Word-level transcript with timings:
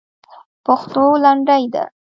پښتو 0.65 1.03
لنډۍ 1.23 1.63
ده. 1.73 1.83